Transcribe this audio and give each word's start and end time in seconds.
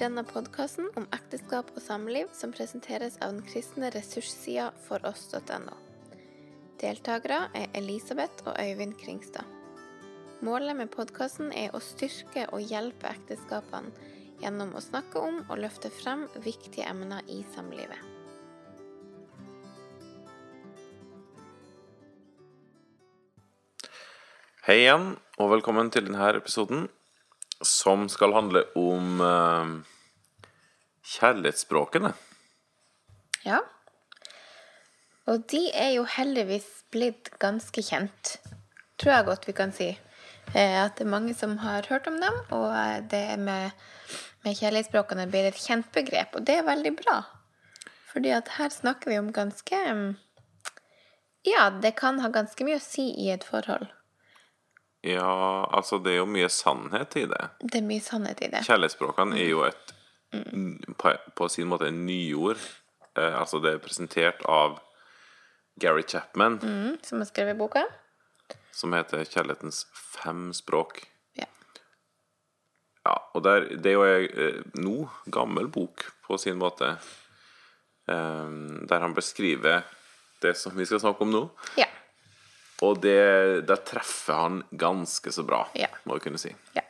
denne 0.00 0.24
podkasten 0.28 0.90
om 0.98 1.06
ekteskap 1.14 1.70
og 1.72 1.80
samliv 1.80 2.28
som 2.36 2.52
presenteres 2.52 3.16
av 3.24 3.32
den 3.32 3.44
kristne 3.48 3.88
ressurssida 3.94 4.68
foross.no. 4.84 5.76
Deltakere 6.80 7.46
er 7.56 7.70
Elisabeth 7.78 8.44
og 8.44 8.58
Øyvind 8.60 8.98
Kringstad. 9.00 9.46
Målet 10.44 10.76
med 10.76 10.92
podkasten 10.92 11.48
er 11.56 11.72
å 11.72 11.80
styrke 11.80 12.44
og 12.52 12.60
hjelpe 12.60 13.08
ekteskapene 13.08 14.12
gjennom 14.42 14.74
å 14.76 14.84
snakke 14.84 15.22
om 15.22 15.40
og 15.46 15.62
løfte 15.62 15.88
frem 15.88 16.26
viktige 16.44 16.84
emner 16.90 17.24
i 17.32 17.40
samlivet. 17.54 18.02
Hei 24.66 24.80
igjen, 24.82 25.12
og 25.38 25.52
velkommen 25.54 25.88
til 25.94 26.08
denne 26.08 26.34
episoden, 26.36 26.88
som 27.64 28.08
skal 28.12 28.34
handle 28.36 28.64
om 28.76 29.20
uh, 29.20 29.70
kjærlighetsspråkene. 31.16 32.12
Ja. 33.46 33.62
Og 35.26 35.46
de 35.50 35.62
er 35.74 35.94
jo 35.96 36.04
heldigvis 36.06 36.66
blitt 36.94 37.32
ganske 37.42 37.82
kjent, 37.82 38.36
tror 39.00 39.16
jeg 39.16 39.28
godt 39.30 39.48
vi 39.48 39.54
kan 39.56 39.72
si. 39.74 39.88
Eh, 40.54 40.84
At 40.84 40.98
det 40.98 41.06
er 41.06 41.10
mange 41.10 41.34
som 41.34 41.56
har 41.58 41.86
hørt 41.90 42.06
om 42.06 42.20
dem, 42.22 42.36
og 42.54 42.68
eh, 42.70 43.00
det 43.10 43.38
med, 43.42 43.74
med 44.44 44.58
kjærlighetsspråkene 44.58 45.26
blir 45.30 45.48
et 45.48 45.58
kjent 45.58 45.90
begrep. 45.94 46.38
Og 46.38 46.46
det 46.46 46.60
er 46.60 46.68
veldig 46.68 46.94
bra. 47.00 47.18
Fordi 48.12 48.30
at 48.32 48.54
her 48.56 48.70
snakker 48.72 49.10
vi 49.10 49.18
om 49.18 49.32
ganske 49.34 49.82
mm, 49.92 50.14
Ja, 51.46 51.70
det 51.82 51.96
kan 51.98 52.18
ha 52.22 52.30
ganske 52.34 52.64
mye 52.66 52.78
å 52.80 52.82
si 52.82 53.10
i 53.22 53.30
et 53.30 53.44
forhold. 53.46 53.86
Ja, 55.04 55.64
altså 55.76 55.98
det 56.02 56.12
er 56.12 56.16
jo 56.22 56.26
mye 56.26 56.48
sannhet 56.48 57.16
i 57.16 57.26
det. 57.30 57.42
Det 57.60 57.78
er 57.80 57.86
mye 57.86 58.00
sannhet 58.02 58.40
i 58.42 58.48
det. 58.50 58.64
Kjærlighetsspråkene 58.66 59.36
er 59.38 59.48
jo 59.50 59.62
et 59.68 59.92
på, 60.98 61.12
på 61.38 61.48
sin 61.48 61.68
måte 61.70 61.86
en 61.88 62.00
nyord. 62.06 62.58
Eh, 63.16 63.34
altså 63.40 63.60
det 63.62 63.74
er 63.74 63.78
presentert 63.84 64.42
av 64.50 64.78
Gary 65.80 66.02
Chapman, 66.08 66.58
Mm, 66.62 66.96
som 67.04 67.18
har 67.18 67.26
skrevet 67.28 67.56
boka. 67.58 67.84
som 68.72 68.92
heter 68.92 69.24
'Kjærlighetens 69.24 69.86
fem 69.94 70.50
språk'. 70.52 71.04
Ja. 71.38 71.44
Ja, 73.06 73.14
og 73.34 73.44
der, 73.44 73.60
det 73.76 73.86
er 73.86 73.92
jo 73.92 74.04
ei 74.04 74.24
eh, 74.26 74.62
nå 74.74 75.08
gammel 75.32 75.68
bok 75.68 76.04
på 76.26 76.36
sin 76.38 76.58
måte, 76.58 76.98
eh, 78.08 78.50
der 78.88 78.98
han 79.00 79.14
beskriver 79.14 79.82
det 80.42 80.56
som 80.56 80.76
vi 80.76 80.84
skal 80.84 81.00
snakke 81.00 81.20
om 81.22 81.30
nå. 81.32 81.50
Ja. 81.78 81.86
Og 82.84 83.00
det, 83.00 83.66
der 83.68 83.80
treffer 83.88 84.34
han 84.42 84.58
ganske 84.70 85.32
så 85.32 85.44
bra, 85.46 85.62
Ja. 85.74 85.88
må 86.04 86.18
vi 86.18 86.26
kunne 86.26 86.38
si. 86.38 86.54
Ja. 86.76 86.82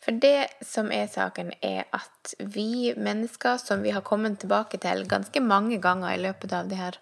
For 0.00 0.16
det 0.16 0.48
som 0.64 0.90
er 0.92 1.06
saken, 1.12 1.52
er 1.62 1.84
at 1.92 2.34
vi 2.38 2.94
mennesker, 2.96 3.58
som 3.60 3.82
vi 3.82 3.90
har 3.92 4.00
kommet 4.00 4.38
tilbake 4.40 4.80
til 4.80 5.06
ganske 5.08 5.40
mange 5.40 5.78
ganger 5.80 6.14
i 6.14 6.22
løpet 6.22 6.52
av 6.56 6.68
de 6.68 6.76
her 6.76 6.96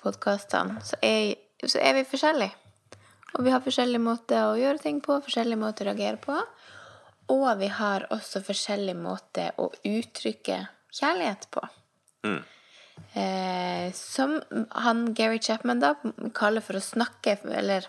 podkastene, 0.00 0.80
så, 0.84 0.96
så 1.64 1.80
er 1.80 1.94
vi 1.94 2.04
forskjellige. 2.04 2.52
Og 3.34 3.44
vi 3.44 3.50
har 3.50 3.64
forskjellige 3.64 4.02
måter 4.04 4.44
å 4.46 4.58
gjøre 4.60 4.78
ting 4.78 5.00
på, 5.02 5.16
forskjellige 5.24 5.58
måter 5.58 5.88
å 5.88 5.92
reagere 5.92 6.20
på. 6.22 6.36
Og 7.34 7.46
vi 7.58 7.70
har 7.72 8.04
også 8.12 8.44
forskjellige 8.44 9.00
måter 9.00 9.56
å 9.58 9.70
uttrykke 9.88 10.60
kjærlighet 10.92 11.48
på. 11.50 11.64
Eh, 13.14 13.92
som 13.92 14.42
han 14.70 15.04
Gary 15.14 15.38
Chapman 15.38 15.80
da 15.82 15.94
kaller 16.34 16.62
for 16.64 16.78
å 16.78 16.82
snakke 16.82 17.36
Eller 17.46 17.86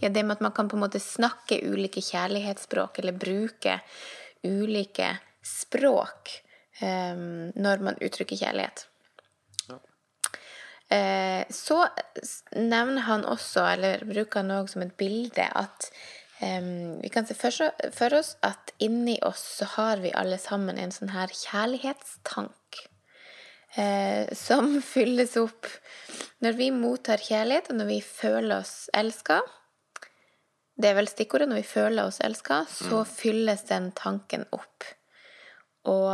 ja, 0.00 0.08
det 0.08 0.22
med 0.22 0.38
at 0.38 0.44
man 0.44 0.52
kan 0.54 0.68
på 0.70 0.78
en 0.78 0.84
måte 0.84 1.00
snakke 1.02 1.58
ulike 1.66 2.00
kjærlighetsspråk, 2.00 2.98
eller 2.98 3.18
bruke 3.18 3.80
ulike 4.46 5.10
språk 5.44 6.32
eh, 6.80 7.18
når 7.54 7.84
man 7.84 7.98
uttrykker 8.00 8.40
kjærlighet. 8.40 8.86
Eh, 10.90 11.44
så 11.52 11.82
nevner 12.56 13.04
han 13.06 13.26
også, 13.28 13.62
eller 13.74 14.06
bruker 14.08 14.40
han 14.40 14.54
også 14.56 14.78
som 14.78 14.86
et 14.86 14.96
bilde, 14.98 15.44
at 15.44 15.90
eh, 16.40 16.64
vi 17.02 17.12
kan 17.12 17.28
se 17.28 17.36
for, 17.38 17.68
for 17.94 18.16
oss 18.18 18.32
at 18.46 18.72
inni 18.82 19.18
oss 19.22 19.44
så 19.60 19.68
har 19.76 20.02
vi 20.02 20.14
alle 20.16 20.40
sammen 20.40 20.80
en 20.80 20.94
sånn 20.94 21.12
her 21.12 21.28
kjærlighetstank 21.28 22.56
eh, 23.76 24.34
som 24.34 24.78
fylles 24.94 25.36
opp 25.40 25.68
når 26.40 26.56
vi 26.56 26.70
mottar 26.72 27.20
kjærlighet, 27.22 27.70
og 27.70 27.80
når 27.80 27.90
vi 27.90 28.00
føler 28.04 28.62
oss 28.62 28.88
elska. 28.96 29.40
Det 30.80 30.88
er 30.88 30.96
vel 30.96 31.10
stikkordet. 31.10 31.50
Når 31.50 31.60
vi 31.60 31.68
føler 31.68 32.08
oss 32.08 32.22
elska, 32.24 32.62
så 32.70 33.02
fylles 33.04 33.66
den 33.68 33.90
tanken 33.92 34.46
opp. 34.56 34.86
Og 35.90 36.10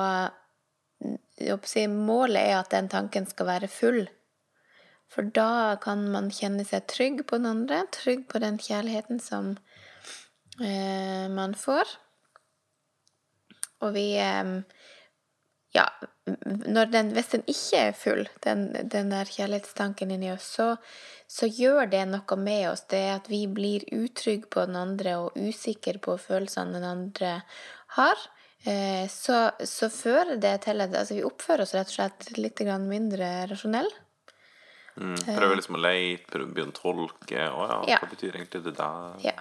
si, 1.71 1.87
målet 1.87 2.43
er 2.43 2.57
at 2.59 2.73
den 2.75 2.91
tanken 2.91 3.29
skal 3.31 3.47
være 3.51 3.71
full. 3.71 4.07
For 5.13 5.23
da 5.23 5.77
kan 5.83 6.09
man 6.11 6.33
kjenne 6.35 6.65
seg 6.67 6.89
trygg 6.91 7.23
på 7.29 7.39
den 7.39 7.47
andre, 7.51 7.85
trygg 7.95 8.27
på 8.31 8.41
den 8.43 8.59
kjærligheten 8.59 9.21
som 9.23 9.55
eh, 10.59 11.27
man 11.31 11.55
får. 11.55 11.93
Og 13.87 13.95
vi 13.95 14.09
eh, 14.19 14.51
ja, 15.77 15.87
den, 16.91 17.11
hvis 17.15 17.33
den 17.35 17.45
ikke 17.51 17.83
er 17.89 17.97
full, 17.97 18.25
den, 18.47 18.67
den 18.91 19.13
der 19.13 19.29
kjærlighetstanken 19.31 20.15
inni 20.15 20.33
oss, 20.33 20.49
så, 20.57 20.69
så 21.31 21.49
gjør 21.51 21.91
det 21.93 22.05
noe 22.11 22.39
med 22.41 22.71
oss. 22.73 22.87
Det 22.91 23.03
at 23.15 23.29
vi 23.31 23.45
blir 23.51 23.85
utrygge 23.95 24.49
på 24.53 24.65
den 24.69 24.79
andre 24.81 25.19
og 25.25 25.37
usikre 25.39 26.01
på 26.03 26.17
følelsene 26.23 26.79
den 26.79 26.89
andre 26.89 27.35
har. 27.99 28.27
Eh, 28.67 29.05
så, 29.13 29.51
så 29.63 29.91
fører 29.93 30.41
det 30.43 30.57
til 30.67 30.83
at 30.83 30.97
altså, 30.97 31.19
vi 31.21 31.27
oppfører 31.29 31.67
oss 31.67 31.77
rett 31.77 31.93
og 31.93 31.99
slett 32.01 32.33
litt 32.39 32.65
mindre 32.89 33.31
rasjonell. 33.53 33.91
Mm, 34.97 35.19
prøver 35.27 35.59
liksom 35.59 35.77
å 35.77 35.83
leite, 35.83 36.25
prøver 36.31 36.49
å 36.49 36.55
begynne 36.57 36.73
å 36.73 36.81
tolke. 36.81 37.43
Å 37.53 37.69
ja, 37.69 37.79
Ja. 37.93 37.99
hva 38.01 38.09
betyr 38.11 38.39
egentlig 38.39 38.65
det 38.65 38.75
der? 38.79 39.21
Ja. 39.29 39.37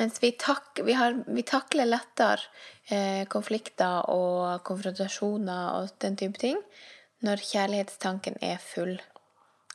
Mens 0.00 0.22
vi, 0.22 0.32
tak, 0.40 0.80
vi, 0.84 0.94
har, 0.96 1.18
vi 1.26 1.42
takler 1.44 1.88
lettere 1.88 2.40
eh, 2.88 3.26
konflikter 3.28 4.08
og 4.12 4.62
konfrontasjoner 4.64 5.76
og 5.76 5.92
den 6.00 6.16
type 6.16 6.40
ting 6.40 6.60
når 7.22 7.42
kjærlighetstanken 7.46 8.38
er 8.42 8.58
full, 8.62 8.96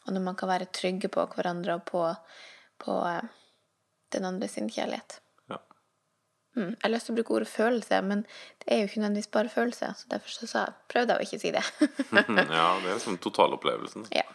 og 0.05 0.13
når 0.13 0.23
man 0.23 0.35
kan 0.39 0.49
være 0.51 0.71
trygge 0.75 1.09
på 1.11 1.23
hverandre 1.35 1.77
og 1.77 1.85
på, 1.87 2.03
på 2.83 2.97
eh, 3.07 3.29
den 4.15 4.27
andre 4.27 4.49
sin 4.51 4.67
kjærlighet. 4.71 5.19
Ja. 5.51 5.61
Mm. 6.57 6.73
Jeg 6.73 6.83
har 6.83 6.93
lyst 6.93 7.07
til 7.07 7.15
å 7.15 7.19
bruke 7.19 7.37
ordet 7.37 7.51
følelse, 7.51 8.01
men 8.03 8.25
det 8.63 8.73
er 8.73 8.81
jo 8.81 8.89
ikke 8.89 9.03
nødvendigvis 9.03 9.31
bare 9.37 9.53
følelse. 9.53 9.93
Så 10.01 10.11
derfor 10.11 10.33
så 10.33 10.49
sa, 10.49 10.65
prøvde 10.91 11.15
jeg 11.15 11.23
å 11.23 11.29
ikke 11.29 11.41
si 11.45 11.53
det. 11.55 11.63
ja, 12.17 12.25
det 12.33 12.91
er 12.91 12.91
liksom 12.91 13.21
totalopplevelsen. 13.23 14.09
Ja. 14.15 14.27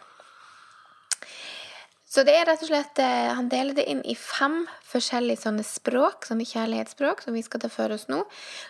Så 2.13 2.21
det 2.27 2.35
er 2.37 2.45
rett 2.45 2.61
og 2.61 2.69
slett 2.69 2.99
eh, 3.01 3.31
Han 3.33 3.47
deler 3.49 3.73
det 3.73 3.87
inn 3.89 4.03
i 4.05 4.13
fem 4.17 4.59
forskjellige 4.85 5.41
sånne 5.47 5.63
språk, 5.65 6.27
sånne 6.29 6.45
kjærlighetsspråk, 6.45 7.23
som 7.25 7.33
vi 7.33 7.41
skal 7.41 7.63
ta 7.63 7.71
for 7.73 7.93
oss 7.95 8.05
nå. 8.11 8.19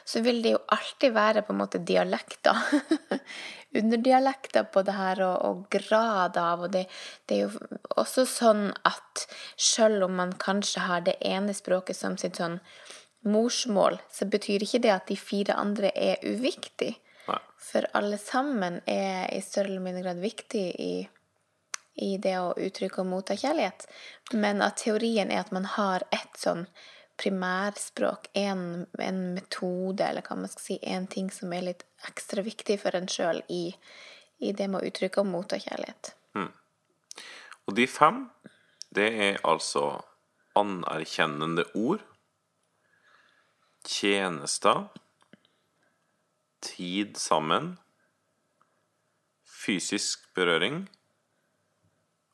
Så 0.07 0.21
vil 0.23 0.39
det 0.45 0.53
jo 0.53 0.61
alltid 0.71 1.11
være 1.11 1.43
på 1.43 1.51
en 1.51 1.59
måte 1.59 1.81
dialekter. 1.83 2.61
Underdialekter 3.81 4.69
på 4.71 4.85
det 4.87 4.95
her, 4.95 5.23
og, 5.27 5.35
og 5.43 5.63
grad 5.75 6.39
av. 6.39 6.63
Og 6.63 6.71
det, 6.71 6.85
det 7.27 7.35
er 7.35 7.49
jo 7.49 7.81
også 7.99 8.23
sånn 8.29 8.69
at 8.87 9.25
selv 9.59 10.07
om 10.07 10.15
man 10.21 10.31
kanskje 10.39 10.85
har 10.87 11.03
det 11.03 11.17
ene 11.27 11.55
språket 11.57 11.99
som 11.99 12.15
sitt 12.21 12.39
sånn 12.39 12.61
morsmål, 13.27 13.99
så 14.11 14.27
betyr 14.27 14.63
ikke 14.63 14.83
det 14.83 14.93
at 14.93 15.11
de 15.11 15.17
fire 15.19 15.57
andre 15.59 15.91
er 15.95 16.23
uviktige. 16.23 16.95
For 17.63 17.87
alle 17.95 18.17
sammen 18.19 18.81
er 18.89 19.29
i 19.31 19.39
større 19.41 19.71
eller 19.71 19.83
mindre 19.83 20.03
grad 20.03 20.19
viktig 20.19 20.63
i, 20.83 20.93
i 21.95 22.17
det 22.17 22.35
å 22.39 22.53
uttrykke 22.57 23.01
og 23.03 23.09
motta 23.11 23.37
kjærlighet. 23.37 23.85
Men 24.34 24.63
at 24.66 24.81
teorien 24.81 25.31
er 25.31 25.43
at 25.43 25.53
man 25.55 25.67
har 25.75 26.05
et 26.16 26.40
sånn 26.40 26.66
primærspråk, 27.22 28.31
en, 28.34 28.85
en 28.97 29.19
metode, 29.35 30.01
eller 30.01 30.25
hva 30.25 30.37
man 30.40 30.49
skal 30.49 30.66
si, 30.66 30.79
en 30.81 31.05
ting 31.07 31.29
som 31.31 31.53
er 31.53 31.67
litt 31.67 31.85
ekstra 32.09 32.41
viktig 32.45 32.79
for 32.81 32.97
en 32.97 33.09
sjøl 33.11 33.43
i, 33.53 33.67
i 34.41 34.51
det 34.57 34.67
med 34.72 34.81
å 34.81 34.90
uttrykke 34.90 35.22
og 35.22 35.29
motta 35.29 35.59
kjærlighet. 35.61 36.16
Og 37.69 37.78
de 37.78 37.85
fem, 37.87 38.25
det 38.93 39.11
er 39.28 39.37
altså 39.47 40.01
anerkjennende 40.57 41.67
ord, 41.78 42.01
tjenester, 43.87 44.87
tid 46.63 47.17
sammen, 47.19 47.73
fysisk 49.63 50.25
berøring 50.35 50.85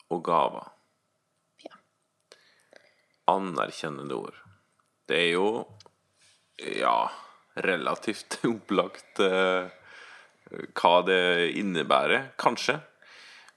og 0.09 0.23
gaver. 0.25 0.69
Ja. 1.65 1.75
Anerkjennende 3.33 4.17
ord. 4.17 4.37
Det 5.09 5.17
er 5.17 5.31
jo, 5.33 5.49
ja, 6.57 7.09
relativt 7.65 8.39
opplagt 8.53 9.21
eh, 9.25 9.69
hva 10.49 10.93
det 11.05 11.23
innebærer, 11.59 12.31
kanskje. 12.41 12.79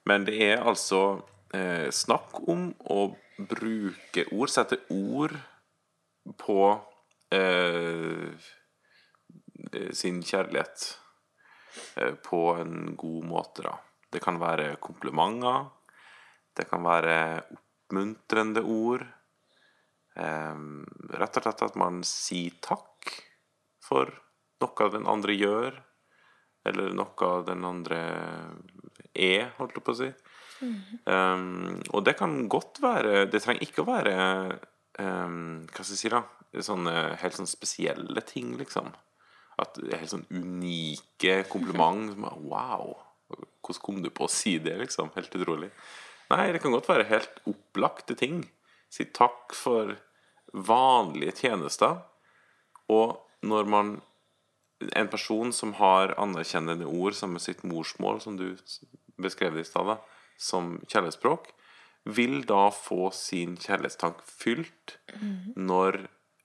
Men 0.08 0.26
det 0.26 0.38
er 0.44 0.64
altså 0.66 1.22
eh, 1.54 1.88
snakk 1.94 2.42
om 2.50 2.70
å 2.90 3.12
bruke 3.38 4.26
ord, 4.32 4.50
sette 4.52 4.80
ord 4.92 5.36
på 6.38 6.58
eh, 7.34 8.50
sin 9.92 10.20
kjærlighet 10.22 10.88
eh, 11.96 12.14
på 12.24 12.42
en 12.58 12.96
god 12.98 13.28
måte, 13.30 13.64
da. 13.66 13.76
Det 14.12 14.20
kan 14.20 14.40
være 14.40 14.74
komplimenter. 14.82 15.70
Det 16.56 16.68
kan 16.70 16.84
være 16.84 17.16
oppmuntrende 17.56 18.62
ord. 18.64 19.04
Eh, 20.16 20.64
rett 21.20 21.38
og 21.38 21.46
slett 21.46 21.64
at 21.68 21.78
man 21.80 22.02
sier 22.06 22.58
takk 22.64 23.12
for 23.82 24.12
noe 24.62 24.90
den 24.94 25.08
andre 25.10 25.34
gjør, 25.36 25.78
eller 26.68 26.92
noe 26.94 27.30
den 27.48 27.64
andre 27.66 28.02
er, 29.12 29.50
holdt 29.58 29.78
jeg 29.78 29.86
på 29.86 29.94
å 29.94 29.98
si. 29.98 30.10
Um, 31.10 31.80
og 31.90 32.04
det 32.06 32.12
kan 32.20 32.36
godt 32.46 32.78
være 32.78 33.24
Det 33.26 33.40
trenger 33.42 33.64
ikke 33.64 33.82
å 33.82 33.88
være 33.88 34.12
um, 35.02 35.64
Hva 35.66 35.82
skal 35.82 35.96
jeg 35.96 35.98
si, 36.04 36.10
da? 36.12 36.20
Sånne 36.62 36.92
helt 37.18 37.34
sånn 37.34 37.50
spesielle 37.50 38.22
ting, 38.28 38.52
liksom. 38.60 38.92
At 39.58 39.74
det 39.80 39.90
er 39.90 40.04
helt 40.04 40.12
sånn 40.12 40.28
unike 40.30 41.40
kompliment. 41.50 42.12
som 42.12 42.28
Wow! 42.46 42.94
Hvordan 43.32 43.82
kom 43.82 43.98
du 44.04 44.10
på 44.14 44.28
å 44.28 44.30
si 44.30 44.58
det, 44.62 44.76
liksom? 44.84 45.10
Helt 45.16 45.34
utrolig. 45.34 45.72
Nei, 46.32 46.48
det 46.54 46.62
kan 46.64 46.72
godt 46.72 46.88
være 46.88 47.08
helt 47.10 47.42
opplagte 47.50 48.16
ting. 48.18 48.46
Si 48.92 49.04
takk 49.12 49.52
for 49.56 49.96
vanlige 50.52 51.36
tjenester. 51.44 52.00
Og 52.92 53.20
når 53.42 53.68
man 53.68 54.00
En 54.98 55.06
person 55.06 55.52
som 55.54 55.76
har 55.78 56.10
anerkjennende 56.18 56.88
ord 56.90 57.14
som 57.14 57.36
er 57.36 57.42
sitt 57.44 57.60
morsmål, 57.62 58.16
som 58.20 58.34
du 58.34 58.56
beskrev 59.14 59.54
det 59.54 59.62
i 59.62 59.68
stad, 59.68 59.92
som 60.34 60.80
kjærlighetsspråk, 60.90 61.52
vil 62.02 62.42
da 62.42 62.64
få 62.74 63.12
sin 63.14 63.54
kjærlighetstank 63.54 64.24
fylt 64.26 64.96
når 65.54 66.00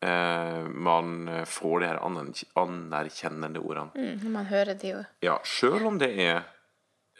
eh, 0.05 0.69
man 0.69 1.31
får 1.49 1.79
de 1.79 1.89
her 1.89 2.03
anerkjennende 2.05 3.59
ordene. 3.59 3.89
Mm, 3.97 4.29
man 4.35 4.45
hører 4.45 4.77
de 4.77 4.93
jo. 4.93 5.01
Ja, 5.25 5.39
sjøl 5.41 5.89
om 5.89 5.97
det 5.97 6.11
er 6.13 6.45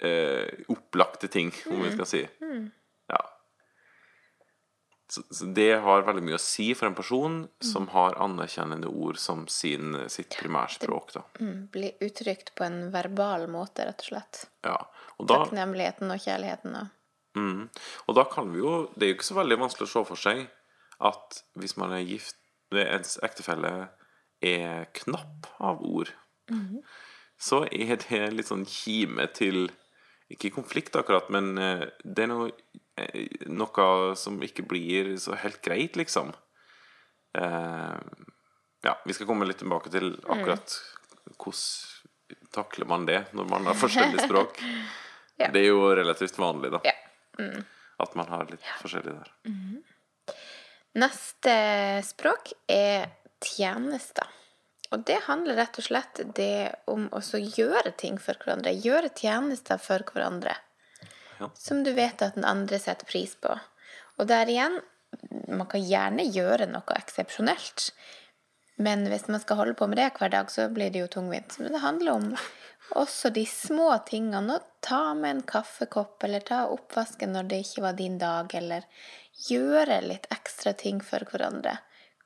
eh, 0.02 0.66
opplagte 0.74 1.30
ting, 1.32 1.52
om 1.72 1.82
vi 1.84 1.92
skal 1.96 2.10
si. 2.10 2.24
Ja. 3.08 3.22
Så, 5.10 5.24
så 5.32 5.46
det 5.56 5.70
har 5.84 6.04
veldig 6.04 6.24
mye 6.28 6.36
å 6.36 6.42
si 6.42 6.68
for 6.76 6.90
en 6.90 6.98
person 6.98 7.40
som 7.64 7.88
har 7.94 8.18
anerkjennende 8.20 8.90
ord 8.92 9.20
som 9.22 9.46
sin, 9.48 9.96
sitt 10.12 10.36
primærspråk. 10.36 11.14
Da. 11.16 11.24
Mm, 11.40 11.62
blir 11.72 12.04
uttrykt 12.04 12.52
på 12.60 12.68
en 12.68 12.90
verbal 12.92 13.48
måte, 13.52 13.88
rett 13.88 14.04
og 14.04 14.10
slett. 14.12 14.44
Ja. 14.68 14.76
Og 15.18 15.30
da, 15.30 15.42
Takknemligheten 15.46 16.12
og 16.14 16.22
kjærligheten 16.22 16.76
og 16.78 17.40
mm, 17.40 17.62
og 18.06 18.18
da 18.20 18.26
kan 18.30 18.52
vi 18.54 18.60
jo 18.62 18.74
Det 18.94 19.06
er 19.06 19.10
jo 19.10 19.16
ikke 19.16 19.26
så 19.32 19.38
veldig 19.40 19.58
vanskelig 19.64 19.88
å 19.88 19.94
se 19.94 20.04
for 20.12 20.22
seg 20.22 20.44
at 21.08 21.40
hvis 21.58 21.78
man 21.78 21.94
er 21.94 22.06
gift 22.06 22.38
ens 22.74 23.16
ektefelle 23.24 23.72
er 24.44 24.88
knapp 24.98 25.48
av 25.64 25.82
ord, 25.86 26.10
så 27.38 27.64
er 27.72 28.00
det 28.02 28.22
litt 28.34 28.50
sånn 28.50 28.66
kime 28.68 29.28
til 29.38 29.70
Ikke 30.34 30.52
konflikt 30.52 30.96
akkurat, 31.00 31.30
men 31.32 31.58
eh, 31.58 31.86
det 32.04 32.26
er 32.26 32.32
noe, 32.32 32.50
eh, 33.00 33.28
noe 33.48 34.16
som 34.20 34.42
ikke 34.44 34.66
blir 34.68 35.14
så 35.24 35.38
helt 35.40 35.62
greit, 35.64 35.96
liksom. 36.00 36.34
Eh, 37.38 37.98
ja, 38.84 38.94
vi 39.06 39.16
skal 39.16 39.30
komme 39.30 39.48
litt 39.48 39.62
tilbake 39.64 39.92
til 39.94 40.16
akkurat 40.28 40.78
hvordan 41.38 42.44
takler 42.56 42.88
man 42.90 43.06
det 43.08 43.20
når 43.36 43.50
man 43.52 43.68
har 43.70 43.78
forskjellig 43.78 44.26
språk. 44.28 44.64
Ja. 45.38 45.52
Det 45.54 45.60
er 45.62 45.68
jo 45.68 45.92
relativt 45.94 46.40
vanlig, 46.42 46.72
da. 46.74 46.80
Ja. 46.82 46.96
At 48.02 48.16
man 48.18 48.26
har 48.32 48.48
litt 48.50 48.64
forskjellig 48.80 49.12
der. 49.14 49.28
Neste 50.98 51.54
språk 52.08 52.56
er 52.74 53.06
tjenester. 53.46 54.26
Og 54.92 55.04
det 55.08 55.18
handler 55.28 55.60
rett 55.60 55.80
og 55.80 55.88
slett 55.88 56.22
det 56.38 56.76
om 56.88 57.08
å 57.12 57.22
gjøre 57.38 57.92
ting 58.00 58.20
for 58.22 58.40
hverandre. 58.40 58.72
Gjøre 58.72 59.12
tjenester 59.16 59.82
for 59.82 60.06
hverandre. 60.08 60.56
Ja. 61.40 61.50
Som 61.60 61.84
du 61.84 61.92
vet 61.94 62.22
at 62.24 62.38
den 62.38 62.48
andre 62.48 62.80
setter 62.80 63.06
pris 63.10 63.36
på. 63.36 63.58
Og 64.18 64.30
der 64.30 64.50
igjen, 64.50 64.80
man 65.48 65.68
kan 65.70 65.84
gjerne 65.84 66.24
gjøre 66.24 66.70
noe 66.72 66.96
eksepsjonelt. 66.98 67.92
Men 68.78 69.08
hvis 69.10 69.28
man 69.28 69.42
skal 69.42 69.60
holde 69.62 69.76
på 69.78 69.88
med 69.90 70.00
det 70.00 70.12
hver 70.18 70.32
dag, 70.34 70.52
så 70.54 70.68
blir 70.70 70.94
det 70.94 71.04
jo 71.04 71.12
tungvint. 71.18 71.58
Men 71.60 71.74
det 71.74 71.84
handler 71.84 72.12
om 72.14 72.28
også 72.96 73.32
de 73.34 73.44
små 73.50 73.90
tingene. 74.08 74.58
Å 74.58 74.84
ta 74.86 75.14
med 75.18 75.32
en 75.32 75.46
kaffekopp, 75.50 76.24
eller 76.24 76.46
ta 76.46 76.64
oppvasken 76.72 77.34
når 77.36 77.50
det 77.52 77.64
ikke 77.66 77.86
var 77.88 77.98
din 77.98 78.20
dag, 78.22 78.54
eller 78.56 78.86
gjøre 79.50 80.02
litt 80.06 80.30
ekstra 80.34 80.74
ting 80.78 81.02
for 81.04 81.26
hverandre. 81.28 81.78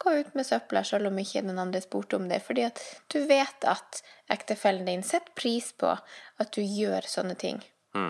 Gå 0.01 0.13
ut 0.17 0.33
med 0.33 0.47
søpla 0.47 0.81
selv 0.87 1.11
om 1.11 1.19
ikke 1.21 1.43
den 1.45 1.59
andre 1.61 1.81
spurte 1.83 2.17
om 2.17 2.25
det, 2.29 2.39
fordi 2.41 2.63
at 2.65 2.81
du 3.13 3.19
vet 3.29 3.67
at 3.69 4.01
ektefellen 4.33 4.87
din 4.89 5.03
setter 5.05 5.33
pris 5.37 5.69
på 5.77 5.91
at 5.93 6.53
du 6.55 6.61
gjør 6.63 7.05
sånne 7.05 7.35
ting 7.37 7.61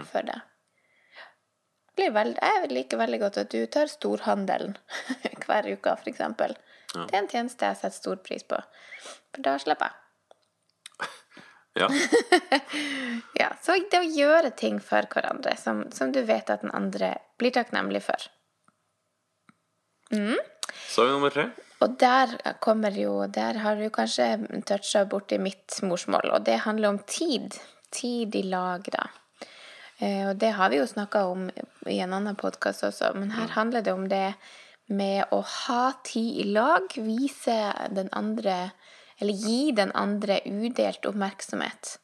for 0.08 0.24
deg. 0.24 0.40
Jeg 2.00 2.70
liker 2.72 2.98
veldig 2.98 3.20
godt 3.20 3.40
at 3.42 3.52
du 3.52 3.66
tar 3.68 3.92
storhandelen 3.92 4.78
hver 5.44 5.68
uke, 5.68 5.96
for 5.98 6.10
eksempel. 6.10 6.56
Det 6.94 7.12
er 7.12 7.22
en 7.22 7.30
tjeneste 7.32 7.68
jeg 7.68 7.80
setter 7.82 7.98
stor 7.98 8.22
pris 8.24 8.46
på, 8.48 8.58
for 9.34 9.44
da 9.48 9.58
slipper 9.60 9.92
jeg. 9.92 9.98
Ja. 11.80 11.88
Ja, 13.40 13.48
så 13.64 13.78
det 13.92 14.00
å 14.00 14.08
gjøre 14.08 14.50
ting 14.60 14.82
for 14.84 15.08
hverandre 15.12 15.54
som, 15.58 15.86
som 15.96 16.12
du 16.12 16.20
vet 16.28 16.50
at 16.52 16.66
den 16.66 16.74
andre 16.76 17.14
blir 17.40 17.54
takknemlig 17.56 18.02
for. 18.04 18.26
Så 20.88 21.02
har 21.02 21.08
vi 21.08 21.16
nummer 21.16 21.32
tre. 21.32 21.48
Og 21.82 21.98
der 22.00 22.36
kommer 22.62 22.94
jo 22.94 23.26
Der 23.28 23.58
har 23.64 23.76
du 23.76 23.90
kanskje 23.90 24.38
toucha 24.66 25.06
borti 25.06 25.40
mitt 25.42 25.82
morsmål, 25.82 26.32
og 26.36 26.46
det 26.46 26.62
handler 26.66 26.90
om 26.90 27.00
tid. 27.08 27.58
Tid 27.92 28.36
i 28.36 28.44
lag, 28.44 28.86
da. 28.92 29.08
Eh, 30.00 30.30
Og 30.30 30.36
det 30.38 30.54
har 30.58 30.70
vi 30.70 30.78
jo 30.78 30.88
snakka 30.88 31.26
om 31.26 31.50
i 31.86 32.00
en 32.00 32.14
annen 32.14 32.36
podkast 32.36 32.84
også, 32.84 33.14
men 33.16 33.32
her 33.32 33.48
handler 33.48 33.82
det 33.82 33.94
om 33.94 34.08
det 34.10 34.36
med 34.88 35.26
å 35.32 35.42
ha 35.42 35.94
tid 36.04 36.40
i 36.42 36.44
lag, 36.52 36.88
vise 36.96 37.74
den 37.90 38.10
andre 38.12 38.72
Eller 39.22 39.34
gi 39.34 39.72
den 39.72 39.92
andre 39.94 40.40
udelt 40.46 41.06
oppmerksomhet. 41.06 42.00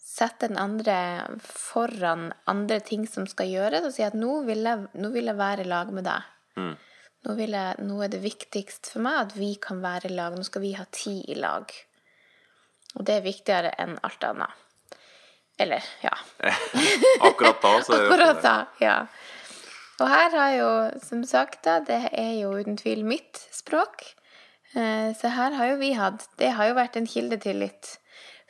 Sette 0.00 0.48
den 0.48 0.56
andre 0.56 0.94
foran 1.44 2.32
andre 2.46 2.78
ting 2.80 3.04
som 3.06 3.26
skal 3.26 3.50
gjøres, 3.50 3.84
og 3.84 3.92
si 3.92 4.02
at 4.02 4.14
nå 4.16 4.38
vil 4.46 4.64
jeg, 4.64 4.86
nå 4.94 5.10
vil 5.12 5.28
jeg 5.28 5.36
være 5.36 5.60
i 5.60 5.68
lag 5.68 5.92
med 5.92 6.04
deg. 6.08 6.22
Nå, 7.24 7.34
jeg, 7.40 7.76
nå 7.80 8.00
er 8.04 8.10
det 8.12 8.20
viktigst 8.20 8.90
for 8.92 9.04
meg 9.04 9.20
at 9.22 9.36
vi 9.38 9.54
kan 9.60 9.80
være 9.84 10.10
i 10.10 10.16
lag. 10.16 10.34
Nå 10.36 10.44
skal 10.44 10.64
vi 10.64 10.74
ha 10.76 10.84
tid 10.92 11.30
i 11.32 11.38
lag. 11.40 11.70
Og 12.94 13.06
det 13.06 13.16
er 13.18 13.24
viktigere 13.24 13.72
enn 13.80 13.96
alt 14.04 14.26
annet. 14.28 14.60
Eller, 15.58 15.86
ja. 16.02 16.12
Akkurat 17.28 17.62
da 17.62 17.72
så 17.86 17.94
er 17.94 18.04
Akkurat 18.08 18.42
da, 18.42 18.54
ja. 18.82 18.98
Og 20.02 20.08
her 20.10 20.34
har 20.34 20.52
jo, 20.56 20.70
som 21.06 21.22
sagt, 21.26 21.60
da, 21.66 21.78
det 21.86 22.00
er 22.10 22.32
jo 22.40 22.50
uten 22.58 22.76
tvil 22.80 23.04
mitt 23.06 23.38
språk. 23.54 24.02
Eh, 24.74 25.12
Så 25.14 25.30
her 25.30 25.54
har 25.54 25.68
jo 25.70 25.76
vi 25.78 25.92
hatt 25.94 26.24
Det 26.34 26.48
har 26.56 26.66
jo 26.66 26.74
vært 26.74 26.96
en 26.98 27.06
kilde 27.06 27.38
til 27.38 27.60
litt 27.62 27.92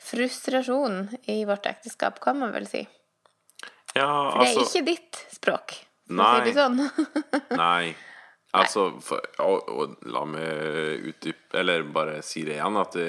frustrasjon 0.01 1.05
i 1.31 1.43
vårt 1.45 1.65
ekteskap, 1.69 2.19
kan 2.21 2.37
man 2.41 2.51
vel 2.53 2.65
si. 2.69 2.81
Ja, 3.95 4.09
For 4.33 4.41
det 4.41 4.49
er 4.49 4.57
altså 4.59 4.65
ikke 4.65 4.85
ditt 4.89 5.21
språk, 5.33 5.77
for 6.09 6.25
å 6.25 6.33
si 6.35 6.49
det 6.49 6.57
sånn. 6.57 6.81
Nei. 7.63 7.95
Altså, 8.61 8.85
for, 9.01 9.21
og, 9.43 9.69
og 9.69 9.95
la 10.11 10.21
meg 10.25 11.05
utdype 11.11 11.57
Eller 11.59 11.83
bare 11.83 12.21
si 12.23 12.43
det 12.47 12.55
igjen, 12.59 12.77
at 12.81 12.93
det, 12.97 13.07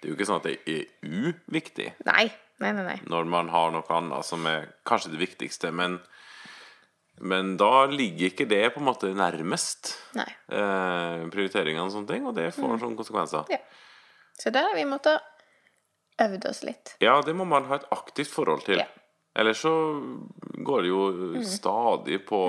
det 0.00 0.06
er 0.08 0.12
jo 0.12 0.16
ikke 0.18 0.26
sånn 0.28 0.40
at 0.42 0.48
det 0.48 0.56
er 0.70 0.84
uviktig 1.02 1.88
Nei. 2.06 2.26
Nei, 2.62 2.70
nei, 2.72 2.84
nei. 2.86 2.98
når 3.10 3.24
man 3.26 3.48
har 3.50 3.72
noe 3.74 3.88
annet 3.96 4.24
som 4.28 4.44
er 4.46 4.68
kanskje 4.86 5.10
det 5.16 5.22
viktigste, 5.24 5.72
men 5.74 5.98
men 7.22 7.52
da 7.56 7.84
ligger 7.86 8.32
ikke 8.32 8.46
det 8.50 8.72
på 8.74 8.80
en 8.82 8.86
måte 8.88 9.06
nærmest 9.14 9.92
eh, 10.18 11.20
prioriteringene 11.30 11.84
og 11.86 11.92
sånne 11.94 12.08
ting, 12.10 12.24
og 12.26 12.34
det 12.34 12.48
får 12.56 12.72
Mm. 12.72 12.80
sånne 12.82 12.98
konsekvenser. 12.98 13.44
Ja. 13.54 13.58
Så 14.34 14.50
der 14.50 14.66
har 14.66 14.74
vi 14.74 14.82
måttet 14.90 15.22
øvd 16.18 16.48
oss 16.50 16.64
litt. 16.66 16.96
Ja, 17.00 17.20
det 17.22 17.36
må 17.38 17.46
man 17.46 17.68
ha 17.70 17.76
et 17.78 17.86
aktivt 17.94 18.32
forhold 18.34 18.64
til. 18.66 18.82
Ja. 18.82 18.88
Ellers 19.38 19.62
så 19.62 19.70
går 20.66 20.82
det 20.82 20.90
jo 20.90 21.04
stadig 21.46 22.18
på 22.26 22.40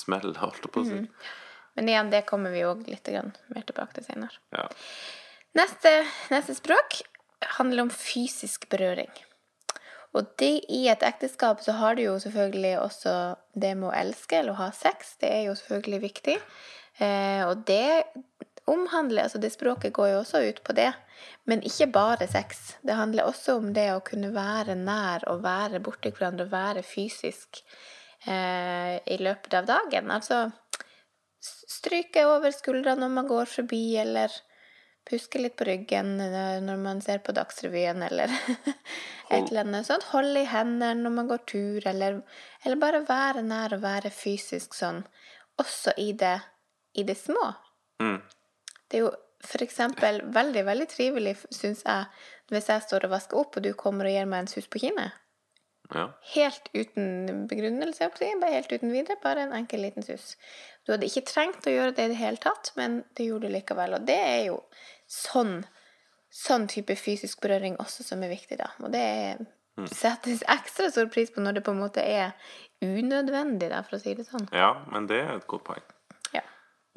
smell, 0.00 0.34
holdt 0.40 0.64
jeg 0.64 0.74
på 0.74 0.82
å 0.82 0.88
si. 0.88 1.00
Men 1.78 1.88
igjen, 1.92 2.10
det 2.12 2.26
kommer 2.28 2.52
vi 2.54 2.66
òg 2.66 2.84
litt 2.90 3.08
mer 3.14 3.64
tilbake 3.66 3.96
til 3.96 4.06
senere. 4.08 4.40
Ja. 4.56 4.66
Neste, 5.58 5.92
neste 6.30 6.54
språk 6.58 7.00
handler 7.58 7.86
om 7.86 7.92
fysisk 7.94 8.68
berøring. 8.72 9.10
Og 10.16 10.26
det 10.42 10.66
i 10.74 10.82
et 10.90 11.04
ekteskap 11.06 11.62
så 11.62 11.76
har 11.78 11.94
du 11.94 12.02
jo 12.02 12.16
selvfølgelig 12.18 12.74
også 12.80 13.14
det 13.54 13.76
med 13.78 13.92
å 13.92 13.94
elske 13.94 14.40
eller 14.40 14.56
å 14.56 14.62
ha 14.64 14.70
sex. 14.74 15.14
Det 15.22 15.30
er 15.30 15.44
jo 15.46 15.54
selvfølgelig 15.58 16.00
viktig. 16.02 16.36
Eh, 16.98 17.42
og 17.46 17.62
det 17.70 18.02
omhandler 18.70 19.24
Altså 19.24 19.38
det 19.42 19.52
språket 19.54 19.94
går 19.96 20.10
jo 20.12 20.18
også 20.20 20.42
ut 20.46 20.60
på 20.66 20.74
det. 20.78 20.90
Men 21.48 21.62
ikke 21.66 21.88
bare 21.94 22.28
sex. 22.30 22.76
Det 22.86 22.98
handler 22.98 23.30
også 23.30 23.56
om 23.60 23.72
det 23.74 23.88
å 23.94 24.02
kunne 24.04 24.32
være 24.34 24.76
nær 24.78 25.26
og 25.30 25.42
være 25.46 25.82
borti 25.82 26.12
hverandre 26.14 26.46
og 26.46 26.54
være 26.54 26.84
fysisk 26.86 27.62
i 28.20 29.16
løpet 29.16 29.54
av 29.56 29.64
dagen. 29.68 30.10
Altså 30.12 30.50
stryke 31.40 32.26
over 32.28 32.52
skuldrene 32.52 33.00
når 33.00 33.12
man 33.14 33.28
går 33.30 33.48
forbi, 33.48 33.84
eller 34.02 34.34
puske 35.08 35.40
litt 35.40 35.56
på 35.56 35.64
ryggen 35.64 36.20
eh, 36.20 36.58
når 36.62 36.82
man 36.82 37.00
ser 37.02 37.22
på 37.24 37.32
Dagsrevyen, 37.36 38.02
eller 38.02 38.32
et 39.30 39.48
eller 39.48 39.64
annet 39.64 39.88
sånt. 39.88 40.10
Holde 40.12 40.42
i 40.42 40.50
hendene 40.50 41.04
når 41.04 41.16
man 41.16 41.30
går 41.30 41.42
tur, 41.48 41.86
eller, 41.88 42.20
eller 42.64 42.82
bare 42.82 43.02
være 43.08 43.44
nær 43.46 43.76
og 43.76 43.84
være 43.84 44.12
fysisk 44.14 44.76
sånn. 44.76 45.02
Også 45.60 45.96
i 46.00 46.12
det, 46.12 46.36
i 46.98 47.06
det 47.08 47.16
små. 47.18 47.52
Mm. 48.02 48.20
Det 48.88 49.00
er 49.00 49.06
jo 49.06 49.14
for 49.46 49.64
eksempel 49.64 50.20
veldig, 50.34 50.66
veldig 50.68 50.86
trivelig, 50.90 51.34
syns 51.54 51.82
jeg, 51.86 52.08
hvis 52.52 52.68
jeg 52.68 52.84
står 52.84 53.06
og 53.06 53.14
vasker 53.14 53.40
opp, 53.40 53.56
og 53.56 53.64
du 53.64 53.72
kommer 53.78 54.08
og 54.08 54.12
gir 54.12 54.28
meg 54.28 54.44
en 54.44 54.50
sus 54.52 54.68
på 54.68 54.82
kinnet. 54.82 55.16
Ja. 55.94 56.06
Helt 56.34 56.68
uten 56.74 57.46
begrunnelse, 57.50 58.08
bare 58.40 58.52
helt 58.54 58.72
uten 58.72 58.92
videre. 58.92 59.16
Bare 59.22 59.42
en 59.46 59.52
enkel 59.52 59.80
liten 59.82 60.02
sus. 60.06 60.36
Du 60.86 60.92
hadde 60.92 61.06
ikke 61.08 61.24
trengt 61.26 61.66
å 61.66 61.72
gjøre 61.74 61.94
det 61.96 62.04
i 62.04 62.12
det 62.14 62.16
hele 62.20 62.36
tatt, 62.40 62.72
men 62.76 63.04
det 63.16 63.26
gjorde 63.26 63.48
du 63.48 63.54
likevel. 63.54 63.94
Og 63.98 64.06
det 64.06 64.16
er 64.18 64.44
jo 64.48 64.60
sånn, 65.10 65.64
sånn 66.30 66.68
type 66.70 66.94
fysisk 66.96 67.40
berøring 67.42 67.76
også 67.82 68.04
som 68.06 68.22
er 68.22 68.30
viktig, 68.34 68.58
da. 68.58 68.70
Og 68.84 68.92
det 68.92 69.00
er- 69.00 69.46
settes 69.88 70.42
ekstra 70.48 70.90
stor 70.90 71.06
pris 71.08 71.30
på 71.30 71.40
når 71.40 71.54
det 71.54 71.64
på 71.64 71.70
en 71.72 71.80
måte 71.80 72.02
er 72.04 72.32
unødvendig, 72.84 73.68
da, 73.70 73.82
for 73.82 73.96
å 73.96 74.00
si 74.02 74.14
det 74.14 74.26
sånn. 74.26 74.48
ja, 74.52 74.72
men 74.92 75.06
det 75.06 75.20
er 75.24 75.34
et 75.36 75.46
godt 75.46 75.64
poeng. 75.64 75.82
Ja. 76.34 76.42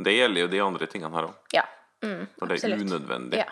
Det 0.03 0.13
gjelder 0.15 0.41
jo 0.41 0.47
de 0.51 0.59
andre 0.59 0.87
tingene 0.87 1.13
her 1.15 1.27
òg. 1.29 1.35
Ja. 1.53 1.63
Mm, 2.03 2.27
Når 2.41 2.47
det 2.49 2.63
er 2.63 2.77
unødvendig. 2.83 3.37
Ja. 3.39 3.49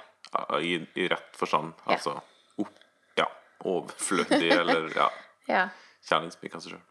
I, 0.59 0.73
I 0.95 1.07
rett 1.11 1.35
forstand. 1.35 1.73
Ja. 1.87 1.93
Altså 1.95 2.17
opp, 2.59 2.73
ja, 3.17 3.25
overflødig, 3.67 4.51
eller 4.61 4.89
ja, 4.95 5.09
Ja. 5.49 5.69
kjærlighetsspik 6.07 6.55
av 6.55 6.61
seg 6.63 6.75
sjøl. 6.75 6.83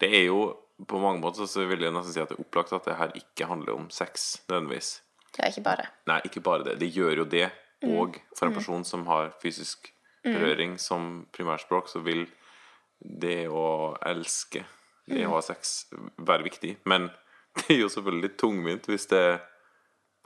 Det 0.00 0.10
er 0.14 0.24
jo 0.28 0.40
på 0.88 1.00
mange 1.02 1.20
måter 1.20 1.48
så 1.50 1.64
vil 1.66 1.82
jeg 1.82 1.92
nesten 1.92 2.14
si 2.14 2.20
at 2.22 2.30
det 2.30 2.36
er 2.38 2.44
opplagt 2.44 2.72
at 2.76 2.84
det 2.86 2.96
her 3.00 3.10
ikke 3.18 3.48
handler 3.50 3.74
om 3.74 3.88
sex 3.90 4.28
nødvendigvis. 4.48 5.00
Er 5.38 5.50
ikke 5.50 5.64
bare. 5.66 5.88
Nei, 6.08 6.20
ikke 6.24 6.40
bare 6.42 6.64
det. 6.64 6.78
Det 6.80 6.88
gjør 6.94 7.16
jo 7.22 7.24
det. 7.24 7.48
Mm. 7.82 7.92
Og 7.98 8.16
for 8.38 8.46
en 8.48 8.54
person 8.56 8.84
som 8.86 9.04
har 9.06 9.32
fysisk 9.42 9.90
berøring 10.24 10.78
som 10.82 11.26
primærspråk, 11.34 11.88
så 11.90 12.00
vil 12.02 12.26
det 13.00 13.46
å 13.48 13.96
elske, 14.06 14.64
det 15.06 15.22
Mm. 15.24 15.30
å 15.30 15.34
ha 15.36 15.40
sex, 15.40 15.86
være 16.18 16.44
viktig. 16.44 16.76
Men 16.84 17.10
det 17.56 17.70
er 17.76 17.80
jo 17.84 17.88
selvfølgelig 17.88 18.22
litt 18.28 18.38
tungvint 18.38 18.86
hvis 18.90 19.06
det 19.08 19.40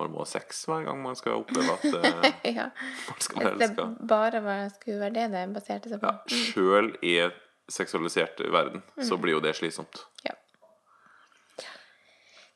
man 0.00 0.10
må 0.10 0.18
ha 0.24 0.26
sex 0.26 0.64
hver 0.66 0.84
gang 0.88 1.02
man 1.02 1.14
skal 1.14 1.42
oppleve 1.44 1.76
at 1.76 1.84
uh, 1.84 2.30
ja. 2.58 2.70
man 3.06 3.20
skal 3.22 3.44
det 3.58 3.68
elska. 3.68 3.84
bare 4.10 4.40
skulle 4.74 4.98
være 5.04 5.14
det 5.14 5.26
det 5.36 5.42
baserte 5.54 5.92
seg 5.92 6.00
på. 6.02 6.10
Ja, 6.10 6.40
Sjøl 6.48 6.88
en 7.02 7.36
seksualisert 7.72 8.40
verden 8.52 8.82
så 9.02 9.16
blir 9.20 9.36
jo 9.38 9.42
det 9.44 9.54
slitsomt. 9.58 10.02
Ja. 10.26 10.34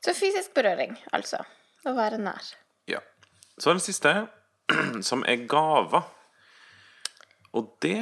Så 0.05 0.13
fysisk 0.15 0.53
berøring, 0.55 0.93
altså. 1.15 1.41
Å 1.87 1.93
være 1.97 2.19
nær. 2.21 2.45
Ja. 2.89 2.99
Så 3.59 3.73
den 3.73 3.81
siste, 3.83 4.13
som 5.09 5.23
er 5.27 5.43
gaver. 5.49 6.05
Og 7.57 7.71
det 7.83 7.99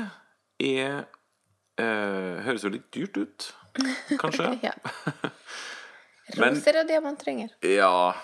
er 0.59 1.05
eh, 1.79 2.37
Høres 2.45 2.65
jo 2.65 2.71
litt 2.73 2.87
dyrt 2.95 3.17
ut, 3.21 3.49
kanskje. 4.21 4.51
Ja. 4.67 4.73
Men- 6.41 6.55
Roser 6.57 6.79
og 6.81 6.87
diamantringer. 6.89 7.51
ja, 7.61 8.15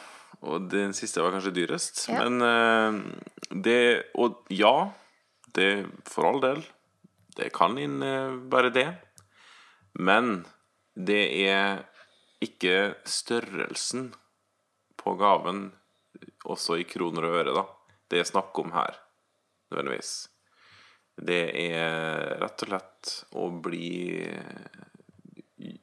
og 0.41 0.63
den 0.71 0.89
siste 0.97 1.21
var 1.21 1.35
kanskje 1.35 1.51
dyrest. 1.53 1.99
Ja. 2.09 2.23
Men 2.25 2.41
eh, 2.41 3.59
det 3.61 3.75
Og 4.17 4.39
ja, 4.49 4.89
det 5.53 5.85
for 6.09 6.25
all 6.31 6.39
del. 6.41 6.63
Det 7.37 7.51
kan 7.55 7.77
innebære 7.79 8.73
det. 8.75 8.87
Men 9.99 10.43
det 10.95 11.23
er 11.47 11.85
ikke 12.43 12.95
størrelsen 13.05 14.11
på 14.97 15.15
gaven, 15.19 15.71
også 16.45 16.79
i 16.81 16.85
kroner 16.89 17.25
og 17.27 17.37
øre, 17.41 17.53
da, 17.55 17.63
det 18.11 18.21
er 18.21 18.29
snakk 18.29 18.57
om 18.61 18.73
her, 18.75 18.97
nødvendigvis. 19.71 20.13
Det 21.21 21.41
er 21.57 22.37
rett 22.41 22.63
og 22.65 22.69
slett 22.71 23.11
å 23.37 23.47
bli 23.63 24.21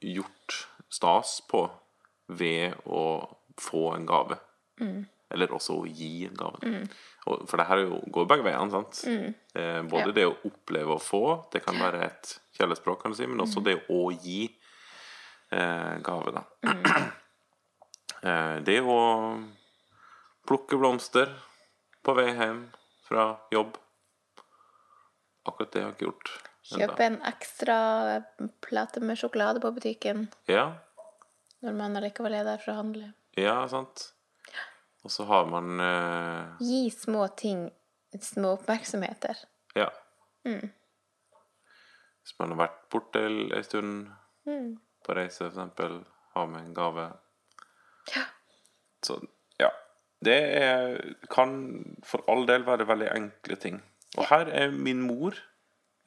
gjort 0.03 0.57
stas 0.91 1.39
på 1.51 1.63
ved 2.39 2.75
å 2.87 3.05
få 3.61 3.85
en 3.95 4.07
gave. 4.09 4.39
Eller 5.31 5.53
også 5.53 5.83
å 5.83 5.87
gi 5.87 6.27
en 6.27 6.39
gave. 6.39 6.59
Og, 6.63 6.93
for 7.49 7.61
det 7.61 7.67
her 7.69 7.83
er 7.83 7.93
går 8.15 8.27
begge 8.31 8.45
veiene. 8.47 8.71
sant? 8.73 9.03
Eh, 9.55 9.83
både 9.91 10.07
Ja. 10.11 10.15
det 10.17 10.27
å 10.29 10.37
oppleve 10.49 10.95
å 10.97 11.01
få, 11.03 11.23
det 11.53 11.63
kan 11.65 11.79
være 11.81 12.03
et 12.07 12.33
kjærlighetsspråk, 12.59 13.03
kan 13.03 13.13
du 13.13 13.17
si, 13.19 13.27
men 13.27 13.41
også 13.45 13.63
det 13.65 13.77
å 13.91 14.01
gi 14.13 14.41
eh, 15.53 15.99
gave, 16.05 16.33
da. 16.35 16.45
Eh, 18.19 18.57
det 18.67 18.81
å 18.83 18.97
plukke 20.49 20.75
blomster 20.81 21.31
på 22.03 22.15
vei 22.19 22.33
hjem 22.35 22.65
fra 23.07 23.29
jobb. 23.55 23.77
Akkurat 25.47 25.71
det 25.73 25.83
har 25.85 25.93
jeg 25.93 25.97
ikke 25.97 26.09
gjort. 26.09 26.33
Kjøpe 26.69 27.05
en 27.07 27.21
ekstra 27.31 27.77
plate 28.67 29.01
med 29.01 29.17
sjokolade 29.21 29.63
på 29.63 29.71
butikken 29.77 30.27
Ja, 30.51 30.65
når 31.63 31.77
man 31.79 31.97
allikevel 32.01 32.35
er 32.41 32.45
der 32.45 32.59
for 32.61 32.75
å 32.75 32.81
handle. 32.83 33.13
ja, 33.39 33.55
sant. 33.71 34.09
Og 35.07 35.13
så 35.15 35.25
har 35.29 35.47
man 35.47 35.81
eh, 35.81 36.63
Gi 36.65 36.89
små 36.91 37.29
ting 37.39 37.69
små 38.21 38.55
oppmerksomheter. 38.57 39.37
Ja. 39.75 39.89
Hvis 40.43 42.39
man 42.39 42.55
har 42.55 42.63
vært 42.63 42.79
borte 42.93 43.25
en 43.27 43.65
stund, 43.65 44.07
på 45.05 45.17
reise 45.17 45.43
for 45.43 45.51
eksempel, 45.51 45.99
ha 46.35 46.47
med 46.49 46.67
en 46.67 46.75
gave. 46.77 47.05
Ja. 48.15 48.25
Så 49.05 49.21
ja. 49.61 49.71
Det 50.25 50.39
er, 50.63 50.97
kan 51.31 51.53
for 52.05 52.25
all 52.33 52.47
del 52.49 52.65
være 52.67 52.89
veldig 52.89 53.13
enkle 53.13 53.61
ting. 53.61 53.79
Og 54.17 54.27
her 54.33 54.49
er 54.51 54.73
min 54.73 55.05
mor 55.05 55.37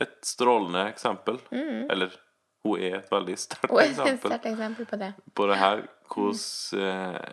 et 0.01 0.17
strålende 0.25 0.88
eksempel. 0.89 1.38
Eller 1.53 2.17
hun 2.65 2.81
er 2.81 3.00
et 3.00 3.13
veldig 3.13 3.38
sterkt 3.39 3.71
eksempel 3.71 4.33
sterkt 4.33 4.50
eksempel 4.51 4.86
på 4.89 5.00
det. 5.01 5.13
på 5.38 5.48
det 5.50 5.57
her 5.57 5.86
hvordan 6.12 6.81
eh, 6.86 7.31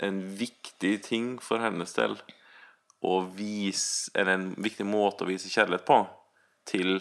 en 0.00 0.20
viktig 0.36 0.94
ting 1.04 1.34
for 1.44 1.62
hennes 1.62 1.92
del 1.96 2.16
å 3.00 3.20
vise 3.32 4.10
Eller 4.14 4.36
en 4.36 4.48
viktig 4.60 4.84
måte 4.84 5.24
å 5.24 5.28
vise 5.30 5.48
kjærlighet 5.52 5.86
på 5.88 6.02
til 6.68 7.00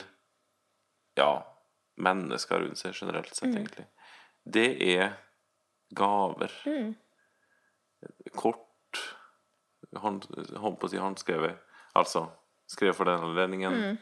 ja, 1.20 1.42
mennesker 2.00 2.64
rundt 2.64 2.80
seg 2.80 2.96
generelt 2.96 3.36
sett, 3.36 3.52
egentlig. 3.52 3.84
Det 4.42 4.70
er 4.88 5.18
gaver. 5.92 6.54
Kort 8.40 9.02
hånd, 10.00 10.26
hånd 10.56 10.80
på 10.80 10.88
å 10.88 10.94
si 10.94 11.02
håndskrevet. 11.02 11.60
Altså 12.00 12.30
skrevet 12.72 12.98
for 12.98 13.12
den 13.12 13.26
anledningen. 13.28 14.00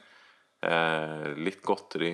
Eh, 0.61 1.27
litt 1.41 1.63
godteri. 1.65 2.13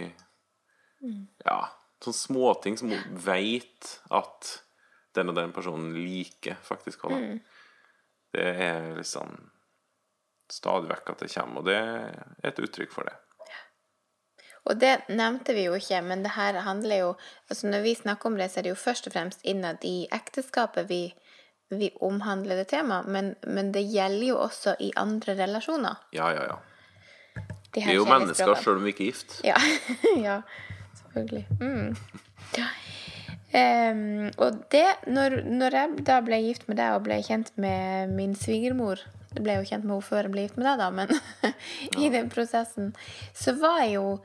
Ja, 1.43 1.59
sånne 2.03 2.19
småting 2.19 2.79
som 2.79 2.91
hun 2.95 3.19
veit 3.25 3.97
at 4.13 4.53
den 5.15 5.31
og 5.31 5.37
den 5.37 5.53
personen 5.55 5.93
liker, 5.95 6.55
faktisk. 6.63 7.05
også, 7.05 7.19
mm. 7.19 7.39
Det 8.33 8.47
er 8.67 8.95
liksom 8.97 9.35
stadig 10.51 10.89
vekk 10.89 11.13
at 11.13 11.21
det 11.23 11.33
kommer, 11.33 11.61
og 11.61 11.69
det 11.69 11.77
er 11.77 12.49
et 12.49 12.59
uttrykk 12.59 12.91
for 12.93 13.09
det. 13.09 13.15
Og 14.63 14.79
det 14.79 14.93
nevnte 15.11 15.55
vi 15.55 15.65
jo 15.65 15.75
ikke, 15.75 15.99
men 16.05 16.23
det 16.23 16.33
her 16.37 16.55
handler 16.63 16.95
jo 16.95 17.07
altså 17.49 17.67
Når 17.67 17.81
vi 17.83 17.95
snakker 17.99 18.29
om 18.29 18.37
det, 18.39 18.51
så 18.51 18.59
er 18.59 18.63
det 18.63 18.71
jo 18.71 18.79
først 18.79 19.07
og 19.07 19.13
fremst 19.13 19.41
innad 19.43 19.83
i 19.83 20.07
ekteskapet 20.11 20.87
vi, 20.89 21.01
vi 21.69 21.91
omhandler 22.01 22.61
det 22.61 22.69
temaet, 22.71 23.07
men, 23.07 23.33
men 23.43 23.73
det 23.75 23.83
gjelder 23.91 24.27
jo 24.27 24.37
også 24.39 24.75
i 24.79 24.93
andre 24.95 25.35
relasjoner. 25.43 25.99
Ja, 26.15 26.29
ja, 26.31 26.45
ja. 26.47 27.41
De 27.73 27.81
Vi 27.81 27.89
er 27.89 27.97
jo 27.97 28.05
mennesker 28.05 28.53
sjøl 28.61 28.77
om 28.77 28.85
vi 28.85 28.93
ikke 28.93 29.03
er 29.03 29.11
gift. 29.11 29.39
Ja, 29.43 29.57
ja 30.27 30.41
selvfølgelig. 31.01 31.47
Mm. 31.59 31.95
Em, 33.53 34.31
og 34.41 34.63
det, 34.73 34.85
når, 35.13 35.35
når 35.45 35.75
jeg 35.77 36.05
da 36.07 36.17
ble 36.25 36.39
gift 36.41 36.63
med 36.69 36.79
deg 36.81 36.95
og 36.95 37.03
ble 37.05 37.19
kjent 37.21 37.51
med 37.61 38.09
min 38.17 38.33
svigermor 38.33 39.03
Jeg 39.35 39.43
ble 39.45 39.59
jo 39.59 39.67
kjent 39.69 39.85
med 39.85 39.93
henne 39.93 40.07
før 40.07 40.25
jeg 40.25 40.33
ble 40.33 40.45
gift 40.47 40.57
med 40.57 40.65
deg, 40.65 40.81
da, 40.81 40.87
men 40.89 41.53
i 42.03 42.09
den 42.13 42.31
prosessen 42.33 42.89
så 43.37 43.53
var 43.61 43.83
jo 43.91 44.17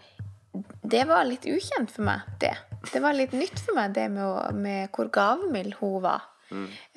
Det 0.80 1.04
var 1.11 1.28
litt 1.28 1.44
ukjent 1.44 1.92
for 1.92 2.08
meg, 2.08 2.25
det. 2.40 2.54
Det 2.88 3.04
var 3.04 3.16
litt 3.18 3.37
nytt 3.37 3.61
for 3.61 3.76
meg, 3.76 3.92
det 3.99 4.08
med, 4.14 4.56
med 4.56 4.97
hvor 4.97 5.12
gavmild 5.12 5.76
hun 5.82 6.00
var. 6.06 6.25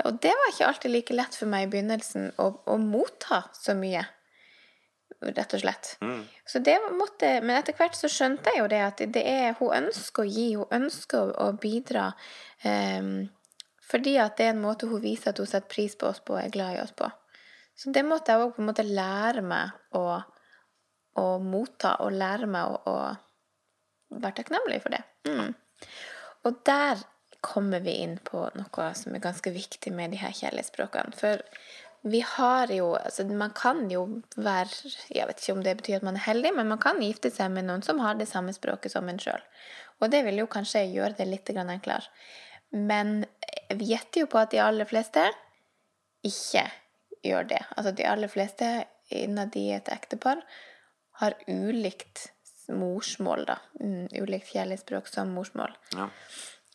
Og 0.05 0.19
det 0.23 0.31
var 0.31 0.53
ikke 0.53 0.67
alltid 0.69 0.93
like 0.93 1.15
lett 1.17 1.35
for 1.35 1.51
meg 1.51 1.67
i 1.67 1.71
begynnelsen 1.73 2.31
å, 2.39 2.47
å 2.63 2.77
motta 2.79 3.43
så 3.57 3.75
mye 3.75 4.05
rett 5.21 5.53
og 5.53 5.61
slett. 5.61 5.91
Så 6.45 6.59
det 6.59 6.77
måtte, 6.97 7.33
men 7.43 7.57
etter 7.57 7.77
hvert 7.77 7.97
så 7.97 8.09
skjønte 8.11 8.53
jeg 8.53 8.63
jo 8.63 8.69
det 8.71 8.81
at 8.85 9.03
det 9.15 9.23
er, 9.27 9.53
hun 9.59 9.75
ønsker 9.83 10.23
å 10.23 10.31
gi, 10.31 10.47
hun 10.59 10.75
ønsker 10.81 11.33
å 11.41 11.51
bidra. 11.61 12.11
Um, 12.65 13.29
fordi 13.91 14.15
at 14.23 14.37
det 14.39 14.47
er 14.47 14.55
en 14.55 14.63
måte 14.63 14.89
hun 14.89 15.03
viser 15.03 15.31
at 15.31 15.41
hun 15.41 15.49
setter 15.49 15.71
pris 15.71 15.97
på 15.99 16.09
oss 16.09 16.21
på 16.23 16.37
og 16.37 16.43
er 16.43 16.53
glad 16.53 16.77
i 16.77 16.83
oss 16.83 16.93
på. 16.95 17.09
Så 17.75 17.91
det 17.93 18.03
måtte 18.05 18.33
jeg 18.33 18.43
òg 18.43 18.55
på 18.55 18.63
en 18.63 18.69
måte 18.69 18.85
lære 18.85 19.43
meg 19.45 19.97
å, 19.97 20.05
å 21.17 21.27
motta, 21.43 21.95
og 22.05 22.13
lære 22.15 22.49
meg 22.51 22.71
å, 22.71 22.81
å 22.91 24.17
være 24.21 24.37
takknemlig 24.41 24.81
for 24.83 24.95
det. 24.95 25.01
Mm. 25.27 25.53
Og 26.47 26.61
der 26.67 27.01
kommer 27.41 27.81
vi 27.81 27.97
inn 28.03 28.17
på 28.23 28.43
noe 28.53 28.87
som 28.97 29.15
er 29.15 29.23
ganske 29.23 29.53
viktig 29.53 29.93
med 29.95 30.13
de 30.13 30.19
her 30.21 30.33
kjærlighetsspråkene. 30.37 31.15
For 31.17 31.41
vi 32.01 32.24
har 32.25 32.72
jo 32.74 32.96
altså 32.98 33.25
Man 33.29 33.51
kan 33.53 33.84
jo 33.91 34.22
være 34.36 34.89
Jeg 35.13 35.27
vet 35.27 35.41
ikke 35.41 35.53
om 35.53 35.63
det 35.63 35.75
betyr 35.77 36.00
at 36.00 36.08
man 36.08 36.17
er 36.17 36.25
heldig, 36.25 36.53
men 36.58 36.72
man 36.72 36.81
kan 36.81 37.01
gifte 37.01 37.29
seg 37.34 37.51
med 37.53 37.67
noen 37.67 37.84
som 37.86 38.01
har 38.01 38.17
det 38.17 38.29
samme 38.29 38.53
språket 38.53 38.93
som 38.96 39.10
en 39.10 39.22
sjøl. 39.22 39.41
Og 40.01 40.10
det 40.10 40.24
vil 40.25 40.41
jo 40.41 40.50
kanskje 40.50 40.88
gjøre 40.89 41.13
det 41.20 41.27
litt 41.29 41.50
enklere. 41.53 42.10
Men 42.72 43.25
vi 43.70 43.91
gjetter 43.91 44.24
jo 44.24 44.31
på 44.31 44.39
at 44.41 44.51
de 44.51 44.62
aller 44.63 44.88
fleste 44.89 45.27
ikke 46.25 46.65
gjør 47.22 47.50
det. 47.51 47.62
Altså 47.77 47.91
de 47.91 48.08
aller 48.08 48.31
fleste 48.31 48.70
innad 49.10 49.55
i 49.55 49.70
et 49.75 49.89
ektepar 49.91 50.41
har 51.22 51.36
ulikt 51.48 52.31
morsmål, 52.72 53.46
da. 53.46 53.58
Mm, 53.81 54.08
ulikt 54.24 54.53
kjærlighetsspråk 54.55 55.10
som 55.12 55.34
morsmål. 55.36 55.75
Ja. 55.93 56.08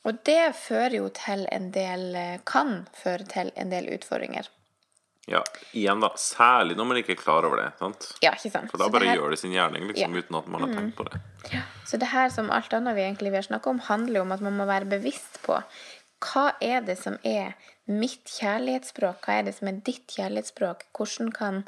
Og 0.06 0.20
det 0.28 0.54
fører 0.54 1.00
jo 1.00 1.08
til 1.10 1.48
en 1.50 1.72
del 1.74 2.14
Kan 2.46 2.84
føre 2.94 3.26
til 3.26 3.50
en 3.58 3.72
del 3.72 3.88
utfordringer. 3.96 4.46
Ja. 5.26 5.42
Igjen, 5.74 6.00
da. 6.00 6.08
Særlig 6.16 6.76
når 6.78 6.86
man 6.86 6.96
ikke 7.00 7.12
er 7.16 7.20
klar 7.20 7.44
over 7.48 7.56
det. 7.62 7.72
sant? 7.78 8.06
Ja, 8.22 8.30
ikke 8.32 8.50
sant? 8.52 8.70
For 8.70 8.78
da 8.78 8.88
bare 8.88 9.08
her- 9.10 9.16
gjør 9.18 9.30
det 9.34 9.38
sin 9.38 9.52
gjerning, 9.52 9.88
liksom, 9.90 10.14
Ja. 10.14 10.22
uten 10.22 10.38
at 10.38 10.46
man 10.48 10.60
har 10.62 10.68
tenkt 10.76 10.96
på 10.96 11.04
det. 11.10 11.20
Så 11.84 11.98
det 11.98 12.08
her 12.08 12.28
som 12.30 12.50
alt 12.50 12.72
annet 12.72 12.94
vi 12.96 13.02
egentlig 13.02 13.32
vil 13.32 13.42
snakke 13.42 13.66
om, 13.68 13.78
handler 13.78 14.20
om 14.20 14.32
at 14.32 14.40
man 14.40 14.56
må 14.56 14.66
være 14.66 14.86
bevisst 14.88 15.42
på 15.42 15.62
hva 16.20 16.54
er 16.62 16.80
det 16.80 16.96
som 16.98 17.18
er 17.24 17.54
mitt 17.86 18.24
kjærlighetsspråk, 18.24 19.20
hva 19.26 19.38
er 19.38 19.42
det 19.44 19.54
som 19.54 19.68
er 19.68 19.72
ditt 19.84 20.06
kjærlighetsspråk, 20.08 20.82
hvordan 20.94 21.32
kan 21.32 21.64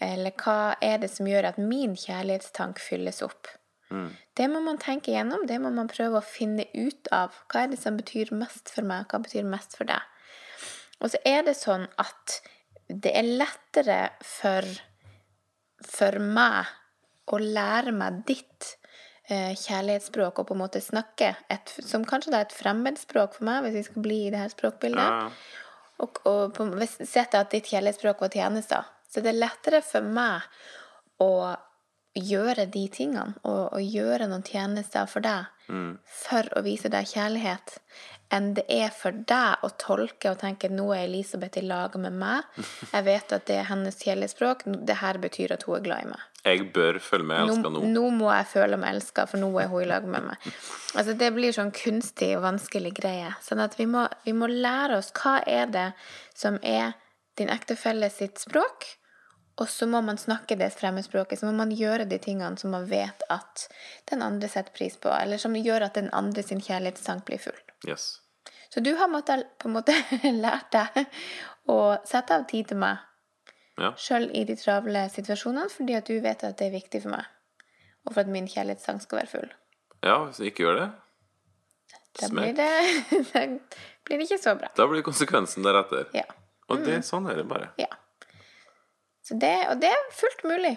Eller 0.00 0.32
hva 0.32 0.74
er 0.82 0.98
det 0.98 1.10
som 1.10 1.26
gjør 1.26 1.44
at 1.46 1.58
min 1.58 1.94
kjærlighetstank 1.94 2.78
fylles 2.80 3.22
opp? 3.22 3.46
Det 4.34 4.48
må 4.50 4.60
man 4.64 4.78
tenke 4.78 5.12
gjennom, 5.12 5.46
det 5.46 5.60
må 5.60 5.70
man 5.72 5.86
prøve 5.86 6.18
å 6.18 6.24
finne 6.24 6.64
ut 6.74 7.06
av. 7.12 7.30
Hva 7.48 7.62
er 7.64 7.68
det 7.68 7.78
som 7.78 7.96
betyr 7.96 8.32
mest 8.32 8.68
for 8.74 8.82
meg, 8.82 9.06
hva 9.06 9.20
betyr 9.22 9.44
mest 9.44 9.76
for 9.76 9.84
deg? 9.84 10.00
Og 11.00 11.10
så 11.10 11.18
er 11.24 11.42
det 11.42 11.54
sånn 11.54 11.86
at 11.98 12.40
det 12.92 13.12
er 13.16 13.32
lettere 13.40 13.98
for, 14.26 14.66
for 15.86 16.18
meg 16.22 16.70
å 17.32 17.38
lære 17.40 17.94
meg 17.96 18.22
ditt 18.28 18.74
eh, 19.30 19.54
kjærlighetsspråk 19.56 20.42
og 20.42 20.48
på 20.48 20.56
en 20.56 20.62
måte 20.64 20.82
snakke 20.84 21.32
et, 21.52 21.74
som 21.86 22.06
kanskje 22.08 22.34
da 22.34 22.42
er 22.42 22.48
et 22.48 22.56
fremmedspråk 22.56 23.38
for 23.38 23.48
meg, 23.48 23.64
hvis 23.64 23.78
vi 23.78 23.84
skal 23.88 24.06
bli 24.06 24.20
i 24.26 24.30
det 24.34 24.42
her 24.42 24.52
språkbildet. 24.52 25.02
Ja. 25.02 25.66
Og, 26.02 26.22
og 26.26 26.54
på, 26.56 26.66
hvis 26.80 26.98
sett 27.08 27.36
at 27.38 27.52
ditt 27.54 27.70
kjærlighetsspråk 27.70 28.24
var 28.24 28.32
tjenester, 28.34 28.88
så 29.08 29.22
det 29.22 29.34
er 29.34 29.42
lettere 29.44 29.82
for 29.86 30.04
meg 30.04 30.48
å 31.22 31.32
gjøre 32.18 32.66
de 32.68 32.82
tingene 32.92 33.38
og, 33.48 33.72
og 33.72 33.80
gjøre 33.80 34.26
noen 34.28 34.44
tjenester 34.44 35.06
for 35.08 35.24
deg 35.24 35.48
for 36.04 36.48
å 36.58 36.62
vise 36.64 36.90
deg 36.92 37.08
kjærlighet, 37.08 37.78
enn 38.32 38.52
det 38.56 38.64
er 38.72 38.92
for 38.94 39.14
deg 39.28 39.64
å 39.66 39.70
tolke 39.80 40.32
og 40.32 40.40
tenke 40.40 40.70
nå 40.72 40.88
er 40.96 41.04
Elisabeth 41.06 41.60
i 41.60 41.64
lag 41.66 41.94
med 42.00 42.16
meg. 42.16 42.60
Jeg 42.92 43.06
vet 43.06 43.34
at 43.36 43.46
det 43.50 43.58
er 43.60 43.68
hennes 43.68 43.98
kjælespråk. 44.00 44.64
Det 44.88 44.98
her 45.02 45.20
betyr 45.22 45.54
at 45.56 45.66
hun 45.68 45.78
er 45.78 45.84
glad 45.84 46.06
i 46.06 46.10
meg. 46.12 46.24
Jeg 46.42 46.64
bør 46.74 46.98
føle 46.98 47.26
meg 47.28 47.44
elska 47.44 47.70
Nå, 47.70 47.82
nå. 47.84 47.90
nå 47.92 48.06
må 48.18 48.32
jeg 48.32 48.48
føle 48.50 48.78
meg 48.80 48.96
elska, 48.96 49.28
for 49.30 49.42
nå 49.42 49.52
er 49.62 49.68
hun 49.70 49.84
i 49.84 49.90
lag 49.90 50.08
med 50.10 50.26
meg. 50.32 50.48
Altså, 50.96 51.14
det 51.18 51.28
blir 51.36 51.54
sånn 51.54 51.70
kunstig 51.76 52.32
og 52.38 52.42
vanskelig 52.48 52.94
greie. 52.98 53.30
Sånn 53.44 53.62
at 53.62 53.76
vi 53.78 53.86
må, 53.90 54.08
vi 54.26 54.34
må 54.34 54.48
lære 54.50 54.98
oss 54.98 55.12
hva 55.20 55.38
er 55.46 55.70
det 55.70 55.90
som 56.34 56.58
er 56.62 56.96
din 57.38 57.52
ektefelle 57.52 58.10
sitt 58.12 58.42
språk, 58.42 58.88
og 59.62 59.68
så 59.70 59.86
må 59.86 60.00
man 60.02 60.18
snakke 60.18 60.56
det 60.58 60.72
fremmedspråket. 60.74 61.38
Så 61.40 61.46
må 61.46 61.52
man 61.60 61.70
gjøre 61.76 62.04
de 62.10 62.18
tingene 62.22 62.58
som 62.58 62.72
man 62.74 62.88
vet 62.90 63.22
at 63.30 63.68
den 64.10 64.22
andre 64.26 64.48
setter 64.50 64.74
pris 64.74 64.96
på, 64.98 65.12
eller 65.14 65.38
som 65.38 65.54
gjør 65.56 65.86
at 65.86 65.94
den 66.00 66.10
andre 66.18 66.42
sin 66.42 66.60
kjærlighetstank 66.62 67.24
blir 67.28 67.38
full. 67.42 67.60
Yes. 67.86 68.18
Så 68.72 68.80
du 68.82 68.94
har 68.98 69.08
måttet, 69.12 69.46
på 69.62 69.68
en 69.70 69.74
måte 69.78 69.94
lært 70.44 70.72
deg 70.74 71.04
å 71.70 71.78
sette 72.08 72.34
av 72.40 72.46
tid 72.50 72.72
til 72.72 72.82
meg 72.82 72.98
Ja. 73.80 73.92
sjøl 73.96 74.26
i 74.36 74.42
de 74.44 74.54
travle 74.60 75.06
situasjonene, 75.14 75.70
fordi 75.72 75.94
at 75.96 76.08
du 76.10 76.18
vet 76.20 76.42
at 76.44 76.58
det 76.60 76.66
er 76.68 76.74
viktig 76.74 77.00
for 77.06 77.14
meg, 77.14 77.24
og 78.04 78.12
for 78.12 78.20
at 78.26 78.28
min 78.34 78.48
kjærlighetssang 78.50 79.00
skal 79.00 79.22
være 79.22 79.30
full. 79.32 79.48
ja, 80.04 80.18
hvis 80.26 80.40
jeg 80.42 80.52
ikke 80.52 80.66
gjør 80.66 80.80
det, 80.82 80.90
Da 82.20 82.28
blir 82.28 82.52
det, 82.52 82.68
da 83.32 83.46
blir 84.04 84.18
det 84.20 84.26
ikke 84.26 84.42
så 84.42 84.52
bra. 84.60 84.68
da 84.76 84.86
blir 84.90 85.02
konsekvensen 85.06 85.64
deretter. 85.64 86.08
Ja. 86.16 86.26
Og 86.68 86.84
det, 86.84 86.98
sånn 87.08 87.28
er 87.32 87.40
det 87.40 87.46
bare. 87.48 87.70
ja. 87.80 87.88
Det, 89.32 89.54
og 89.70 89.80
det 89.82 89.90
er 89.92 90.08
fullt 90.16 90.44
mulig 90.48 90.74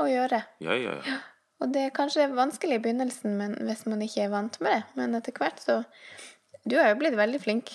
å 0.00 0.06
gjøre. 0.10 0.40
Ja, 0.64 0.76
ja, 0.78 0.96
ja. 1.06 1.18
Og 1.62 1.70
det 1.72 1.84
er 1.86 1.94
kanskje 1.94 2.26
vanskelig 2.34 2.80
i 2.80 2.82
begynnelsen 2.82 3.36
men 3.38 3.54
hvis 3.68 3.84
man 3.86 4.02
ikke 4.04 4.24
er 4.26 4.32
vant 4.32 4.58
med 4.64 4.74
det, 4.74 4.80
men 4.98 5.14
etter 5.18 5.36
hvert 5.38 5.62
så 5.62 5.82
Du 6.64 6.78
har 6.78 6.88
jo 6.90 6.96
blitt 6.98 7.16
veldig 7.16 7.38
flink 7.40 7.70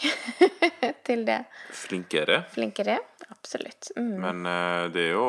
til 1.08 1.24
det. 1.28 1.44
Flinkere. 1.78 2.44
Flinkere. 2.50 2.98
Absolutt. 3.30 3.92
Mm. 3.96 4.16
Men 4.24 4.46
eh, 4.50 4.86
det 4.94 5.04
er 5.08 5.14
jo 5.14 5.28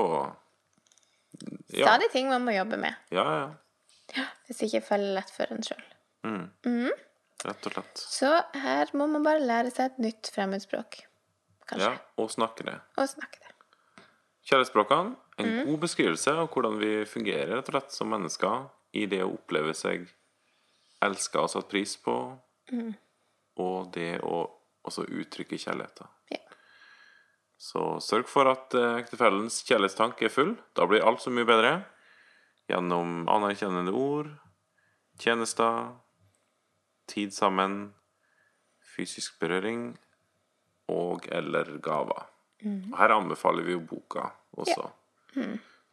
Ja, 1.70 1.92
Stadig 1.92 2.10
ting 2.12 2.28
man 2.32 2.44
må 2.44 2.56
jobbe 2.56 2.80
med. 2.80 2.96
ja. 3.12 3.24
ja. 3.24 3.46
ja 4.16 4.26
Hvis 4.48 4.64
ikke 4.66 4.82
faller 4.88 5.20
lett 5.20 5.30
for 5.30 5.52
en 5.52 5.62
sjøl. 5.64 5.84
Rett 7.44 7.66
og 7.66 7.72
slett. 7.72 8.00
Så 8.00 8.30
her 8.64 8.90
må 8.96 9.06
man 9.08 9.24
bare 9.24 9.40
lære 9.40 9.70
seg 9.72 9.92
et 9.92 10.02
nytt 10.04 10.28
fremmedspråk. 10.34 11.00
Kanskje. 11.70 11.86
Ja, 11.86 12.02
og 12.20 12.32
snakke 12.32 12.66
det. 12.66 12.76
Og 13.00 13.08
snakke 13.08 13.40
det. 13.40 13.49
Kjærlighetsspråkene, 14.46 15.16
en 15.38 15.46
Mm. 15.46 15.66
god 15.66 15.80
beskrivelse 15.80 16.32
av 16.32 16.48
hvordan 16.50 16.78
vi 16.78 17.04
fungerer 17.04 17.56
rett 17.56 17.68
og 17.68 17.72
slett 17.74 17.92
som 17.92 18.08
mennesker 18.08 18.70
i 18.94 19.06
det 19.06 19.20
å 19.22 19.34
oppleve 19.34 19.74
seg 19.74 20.08
elska 21.02 21.42
og 21.42 21.50
satt 21.50 21.68
pris 21.68 21.96
på, 21.96 22.38
Mm. 22.72 22.94
og 23.56 23.92
det 23.92 24.20
å 24.22 24.50
også 24.84 25.04
uttrykke 25.06 25.58
kjærligheten. 25.58 26.08
Ja. 26.30 26.38
Så 27.58 28.00
sørg 28.00 28.26
for 28.26 28.48
at 28.48 28.74
eh, 28.74 28.96
ektefellens 29.02 29.62
kjærlighetstank 29.64 30.22
er 30.22 30.28
full. 30.30 30.56
Da 30.74 30.86
blir 30.86 31.04
alt 31.04 31.20
så 31.20 31.30
mye 31.30 31.44
bedre. 31.44 31.84
Gjennom 32.70 33.26
anerkjennende 33.28 33.92
ord, 33.92 34.30
tjenester, 35.18 35.96
tid 37.06 37.32
sammen, 37.34 37.92
fysisk 38.96 39.38
berøring 39.40 39.98
og 40.88 41.26
eller 41.30 41.64
gaver. 41.82 42.26
Og 42.64 42.96
her 42.98 43.14
anbefaler 43.14 43.66
vi 43.66 43.76
jo 43.76 43.82
boka 43.84 44.28
også. 44.60 44.88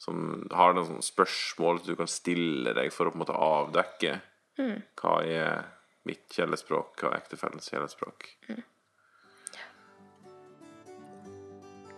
Som 0.02 0.48
har 0.54 0.76
noen 0.76 0.90
sånne 0.92 1.06
spørsmål 1.06 1.82
du 1.86 1.96
kan 1.98 2.10
stille 2.12 2.74
deg 2.78 2.92
for 2.94 3.10
å 3.10 3.14
på 3.14 3.18
en 3.18 3.24
måte 3.24 3.38
avdekke 3.38 4.20
hva 4.58 5.14
er 5.26 5.68
mitt 6.08 6.32
kjellespråk, 6.34 6.98
hva 7.02 7.12
er 7.12 7.22
ektefellens 7.22 7.70
kjærlighetsspråk. 7.72 8.30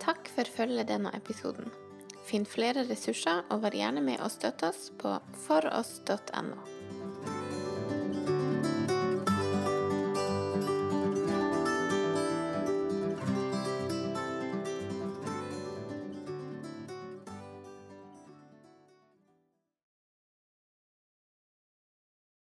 Takk 0.00 0.30
for 0.32 0.48
følget 0.56 0.88
denne 0.88 1.12
episoden. 1.16 1.70
Finn 2.26 2.46
flere 2.48 2.84
ressurser, 2.88 3.44
og 3.50 3.64
vær 3.64 3.74
gjerne 3.76 4.02
med 4.04 4.20
og 4.24 4.32
støtt 4.32 4.64
oss 4.66 4.88
på 5.00 5.16
foross.no. 5.46 6.99